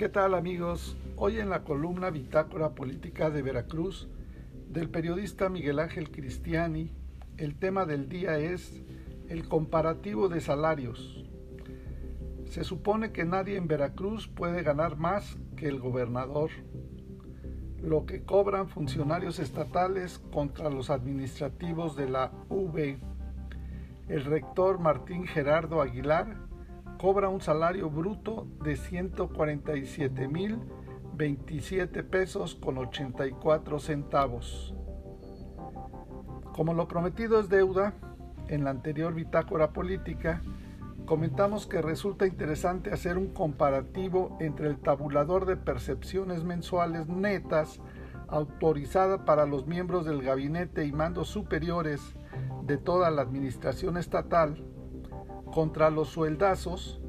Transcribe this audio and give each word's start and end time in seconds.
¿Qué 0.00 0.08
tal 0.08 0.32
amigos? 0.32 0.96
Hoy 1.16 1.40
en 1.40 1.50
la 1.50 1.62
columna 1.62 2.08
Bitácora 2.08 2.70
Política 2.70 3.28
de 3.28 3.42
Veracruz 3.42 4.08
del 4.70 4.88
periodista 4.88 5.50
Miguel 5.50 5.78
Ángel 5.78 6.10
Cristiani, 6.10 6.90
el 7.36 7.58
tema 7.58 7.84
del 7.84 8.08
día 8.08 8.38
es 8.38 8.82
el 9.28 9.46
comparativo 9.46 10.30
de 10.30 10.40
salarios. 10.40 11.26
Se 12.46 12.64
supone 12.64 13.12
que 13.12 13.26
nadie 13.26 13.58
en 13.58 13.68
Veracruz 13.68 14.26
puede 14.26 14.62
ganar 14.62 14.96
más 14.96 15.36
que 15.54 15.68
el 15.68 15.78
gobernador. 15.78 16.48
Lo 17.82 18.06
que 18.06 18.22
cobran 18.22 18.70
funcionarios 18.70 19.38
estatales 19.38 20.18
contra 20.32 20.70
los 20.70 20.88
administrativos 20.88 21.94
de 21.94 22.08
la 22.08 22.32
UV. 22.48 22.96
El 24.08 24.24
rector 24.24 24.78
Martín 24.78 25.26
Gerardo 25.26 25.82
Aguilar 25.82 26.48
cobra 27.00 27.30
un 27.30 27.40
salario 27.40 27.88
bruto 27.88 28.46
de 28.62 28.76
147 28.76 30.28
mil 30.28 30.58
27 31.14 32.04
pesos 32.04 32.54
con 32.54 32.76
84 32.76 33.78
centavos. 33.78 34.74
Como 36.52 36.74
lo 36.74 36.88
prometido 36.88 37.40
es 37.40 37.48
deuda, 37.48 37.94
en 38.48 38.64
la 38.64 38.70
anterior 38.70 39.14
bitácora 39.14 39.72
política, 39.72 40.42
comentamos 41.06 41.66
que 41.66 41.80
resulta 41.80 42.26
interesante 42.26 42.92
hacer 42.92 43.16
un 43.16 43.28
comparativo 43.28 44.36
entre 44.38 44.68
el 44.68 44.78
tabulador 44.78 45.46
de 45.46 45.56
percepciones 45.56 46.44
mensuales 46.44 47.08
netas 47.08 47.80
autorizada 48.28 49.24
para 49.24 49.46
los 49.46 49.66
miembros 49.66 50.04
del 50.04 50.20
gabinete 50.20 50.84
y 50.84 50.92
mandos 50.92 51.28
superiores 51.28 52.14
de 52.64 52.76
toda 52.76 53.10
la 53.10 53.22
administración 53.22 53.96
estatal 53.96 54.69
contra 55.52 55.90
los 55.90 56.08
sueldazos 56.08 57.00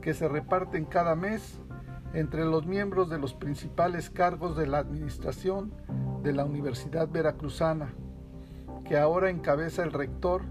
que 0.00 0.14
se 0.14 0.28
reparten 0.28 0.84
cada 0.84 1.14
mes 1.14 1.60
entre 2.12 2.44
los 2.44 2.66
miembros 2.66 3.08
de 3.08 3.18
los 3.18 3.34
principales 3.34 4.10
cargos 4.10 4.56
de 4.56 4.66
la 4.66 4.78
administración 4.78 5.72
de 6.22 6.32
la 6.32 6.44
Universidad 6.44 7.08
Veracruzana, 7.08 7.94
que 8.84 8.98
ahora 8.98 9.30
encabeza 9.30 9.82
el 9.82 9.92
rector 9.92 10.42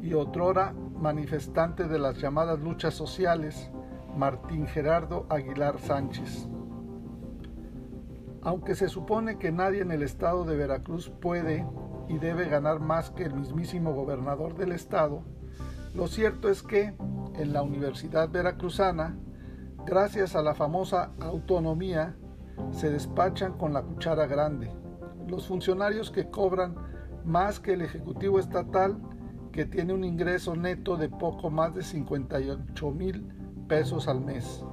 y 0.00 0.14
otrora 0.14 0.74
manifestante 0.96 1.84
de 1.84 1.98
las 1.98 2.18
llamadas 2.18 2.58
luchas 2.60 2.94
sociales, 2.94 3.70
Martín 4.16 4.66
Gerardo 4.66 5.26
Aguilar 5.28 5.78
Sánchez. 5.78 6.48
Aunque 8.42 8.74
se 8.74 8.88
supone 8.88 9.38
que 9.38 9.52
nadie 9.52 9.82
en 9.82 9.90
el 9.90 10.02
estado 10.02 10.44
de 10.44 10.56
Veracruz 10.56 11.10
puede 11.10 11.66
y 12.08 12.18
debe 12.18 12.48
ganar 12.48 12.80
más 12.80 13.10
que 13.10 13.24
el 13.24 13.34
mismísimo 13.34 13.92
gobernador 13.92 14.54
del 14.54 14.72
estado, 14.72 15.22
lo 15.94 16.06
cierto 16.06 16.48
es 16.48 16.62
que 16.62 16.94
en 17.34 17.52
la 17.52 17.62
Universidad 17.62 18.28
Veracruzana, 18.28 19.16
gracias 19.86 20.36
a 20.36 20.42
la 20.42 20.54
famosa 20.54 21.12
autonomía, 21.20 22.16
se 22.72 22.90
despachan 22.90 23.56
con 23.56 23.72
la 23.72 23.82
cuchara 23.82 24.26
grande. 24.26 24.70
Los 25.26 25.46
funcionarios 25.46 26.10
que 26.10 26.30
cobran 26.30 26.74
más 27.24 27.60
que 27.60 27.74
el 27.74 27.82
Ejecutivo 27.82 28.38
Estatal, 28.38 28.98
que 29.52 29.64
tiene 29.64 29.92
un 29.92 30.04
ingreso 30.04 30.56
neto 30.56 30.96
de 30.96 31.08
poco 31.08 31.50
más 31.50 31.74
de 31.74 31.82
58 31.82 32.90
mil 32.90 33.26
pesos 33.68 34.08
al 34.08 34.20
mes. 34.20 34.64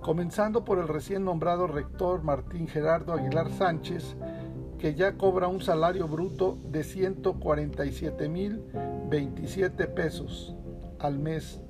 Comenzando 0.00 0.64
por 0.64 0.78
el 0.78 0.88
recién 0.88 1.24
nombrado 1.24 1.68
rector 1.68 2.24
Martín 2.24 2.66
Gerardo 2.66 3.12
Aguilar 3.12 3.50
Sánchez, 3.50 4.16
que 4.82 4.96
ya 4.96 5.16
cobra 5.16 5.46
un 5.46 5.60
salario 5.60 6.08
bruto 6.08 6.58
de 6.72 6.82
147 6.82 8.28
mil 8.28 8.64
27 9.08 9.86
pesos 9.86 10.56
al 10.98 11.20
mes, 11.20 11.60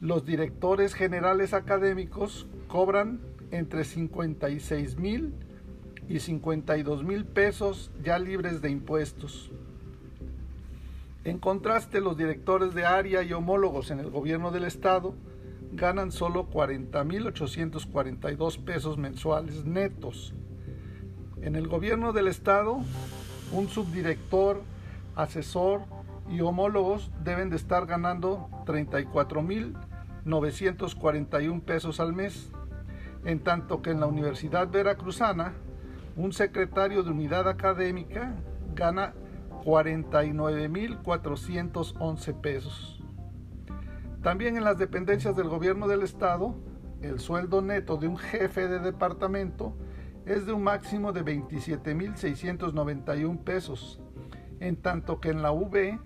los 0.00 0.24
directores 0.24 0.94
generales 0.94 1.54
académicos 1.54 2.46
cobran 2.68 3.20
entre 3.50 3.84
56 3.84 4.96
mil 4.96 5.34
y 6.08 6.20
52 6.20 7.04
mil 7.04 7.24
pesos 7.24 7.90
ya 8.02 8.18
libres 8.18 8.62
de 8.62 8.70
impuestos. 8.70 9.50
En 11.24 11.38
contraste, 11.38 12.00
los 12.00 12.16
directores 12.16 12.74
de 12.74 12.86
área 12.86 13.22
y 13.22 13.32
homólogos 13.32 13.90
en 13.90 14.00
el 14.00 14.10
gobierno 14.10 14.50
del 14.50 14.64
estado 14.64 15.14
ganan 15.72 16.12
solo 16.12 16.46
40 16.46 17.04
mil 17.04 17.26
842 17.26 18.58
pesos 18.58 18.96
mensuales 18.96 19.64
netos. 19.64 20.32
En 21.42 21.56
el 21.56 21.68
gobierno 21.68 22.12
del 22.12 22.28
estado, 22.28 22.80
un 23.52 23.68
subdirector, 23.68 24.62
asesor 25.14 25.82
y 26.28 26.40
homólogos 26.40 27.12
deben 27.24 27.50
de 27.50 27.56
estar 27.56 27.86
ganando 27.86 28.48
34.941 28.66 31.62
pesos 31.62 31.98
al 32.00 32.12
mes, 32.12 32.52
en 33.24 33.40
tanto 33.40 33.82
que 33.82 33.90
en 33.90 33.98
la 34.00 34.06
Universidad 34.06 34.68
Veracruzana 34.68 35.54
un 36.16 36.32
secretario 36.32 37.02
de 37.02 37.10
unidad 37.10 37.48
académica 37.48 38.34
gana 38.74 39.14
49.411 39.64 42.40
pesos. 42.40 43.02
También 44.22 44.56
en 44.56 44.64
las 44.64 44.78
dependencias 44.78 45.36
del 45.36 45.48
gobierno 45.48 45.86
del 45.86 46.02
estado, 46.02 46.56
el 47.02 47.20
sueldo 47.20 47.62
neto 47.62 47.96
de 47.96 48.08
un 48.08 48.16
jefe 48.16 48.66
de 48.66 48.80
departamento 48.80 49.76
es 50.26 50.44
de 50.46 50.52
un 50.52 50.64
máximo 50.64 51.12
de 51.12 51.24
27.691 51.24 53.38
pesos, 53.44 54.00
en 54.60 54.76
tanto 54.76 55.20
que 55.20 55.30
en 55.30 55.42
la 55.42 55.52
UB 55.52 55.98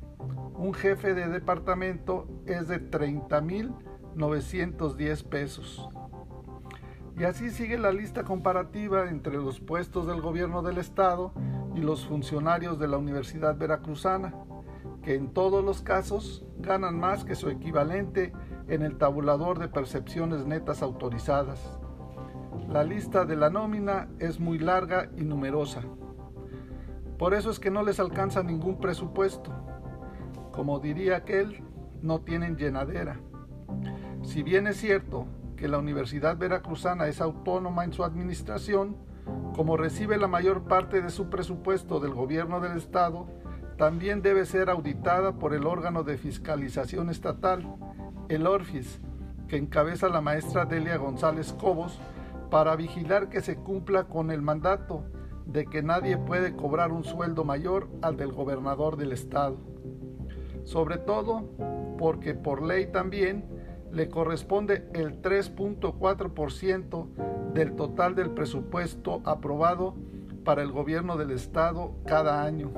un 0.54 0.74
jefe 0.74 1.14
de 1.14 1.28
departamento 1.28 2.28
es 2.46 2.69
de 2.69 2.90
30.910 2.90 5.24
pesos. 5.24 5.88
Y 7.19 7.24
así 7.24 7.50
sigue 7.50 7.78
la 7.78 7.90
lista 7.90 8.22
comparativa 8.24 9.10
entre 9.10 9.36
los 9.36 9.58
puestos 9.58 10.06
del 10.06 10.20
gobierno 10.20 10.62
del 10.62 10.78
estado 10.78 11.32
y 11.74 11.80
los 11.80 12.06
funcionarios 12.06 12.78
de 12.78 12.86
la 12.88 12.98
Universidad 12.98 13.56
Veracruzana, 13.56 14.34
que 15.02 15.16
en 15.16 15.34
todos 15.34 15.64
los 15.64 15.82
casos 15.82 16.46
ganan 16.58 16.96
más 16.98 17.24
que 17.24 17.34
su 17.34 17.50
equivalente 17.50 18.32
en 18.69 18.82
el 18.82 18.98
tabulador 18.98 19.58
de 19.58 19.66
percepciones 19.69 20.46
netas 20.46 20.80
autorizadas. 20.80 21.80
La 22.69 22.84
lista 22.84 23.24
de 23.24 23.34
la 23.36 23.50
nómina 23.50 24.08
es 24.19 24.38
muy 24.38 24.58
larga 24.58 25.10
y 25.16 25.24
numerosa. 25.24 25.82
Por 27.19 27.34
eso 27.34 27.50
es 27.50 27.58
que 27.58 27.70
no 27.70 27.82
les 27.82 27.98
alcanza 28.00 28.42
ningún 28.42 28.78
presupuesto 28.78 29.52
como 30.52 30.78
diría 30.78 31.16
aquel, 31.16 31.62
no 32.02 32.20
tienen 32.20 32.56
llenadera. 32.56 33.19
Si 34.22 34.43
bien 34.43 34.66
es 34.66 34.76
cierto 34.76 35.26
que 35.56 35.69
la 35.69 35.78
Universidad 35.78 36.37
Veracruzana 36.37 37.08
es 37.08 37.20
autónoma 37.20 37.84
en 37.84 37.93
su 37.93 38.04
administración, 38.04 38.96
como 39.54 39.76
recibe 39.76 40.16
la 40.16 40.28
mayor 40.28 40.64
parte 40.64 41.00
de 41.00 41.10
su 41.10 41.31
presupuesto 41.31 42.00
del 42.00 42.14
gobierno 42.14 42.60
del 42.60 42.76
Estado, 42.76 43.26
también 43.76 44.22
debe 44.22 44.46
ser 44.46 44.70
auditada 44.70 45.38
por 45.38 45.54
el 45.54 45.66
órgano 45.66 46.04
de 46.04 46.19
fiscalización 46.19 47.10
estatal, 47.10 47.76
el 48.28 48.46
ORFIS, 48.46 49.00
que 49.48 49.56
encabeza 49.56 50.08
la 50.08 50.20
maestra 50.20 50.64
Delia 50.64 50.96
González 50.96 51.52
Cobos, 51.52 52.00
para 52.50 52.76
vigilar 52.76 53.28
que 53.28 53.40
se 53.40 53.56
cumpla 53.56 54.05
con 54.05 54.31
el 54.31 54.43
mandato 54.43 55.05
de 55.46 55.66
que 55.66 55.82
nadie 55.82 56.19
puede 56.19 56.55
cobrar 56.55 56.93
un 56.93 57.05
sueldo 57.05 57.44
mayor 57.44 57.88
al 58.02 58.16
del 58.16 58.32
gobernador 58.32 58.96
del 58.96 59.12
estado. 59.12 59.56
Sobre 60.64 60.99
todo 60.99 61.44
porque 61.99 62.35
por 62.35 62.62
ley 62.62 62.87
también 62.87 63.44
le 63.93 64.09
corresponde 64.09 64.88
el 64.94 65.20
3.4% 65.20 67.53
del 67.53 67.76
total 67.76 68.14
del 68.14 68.31
presupuesto 68.31 69.20
aprobado 69.25 69.94
para 70.44 70.62
el 70.62 70.73
gobierno 70.73 71.17
del 71.17 71.31
estado 71.31 71.93
cada 72.06 72.43
año. 72.43 72.70